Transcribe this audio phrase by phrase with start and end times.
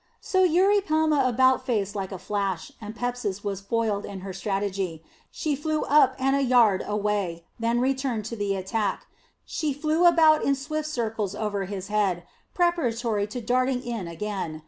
[0.19, 5.03] So Eurypelma about faced like a flash, and Pepsis was foiled in her strategy.
[5.29, 9.05] She flew up and a yard away, then returned to the attack.
[9.45, 12.23] She flew about in swift circles over his head,
[12.55, 14.59] preparatory to darting in again.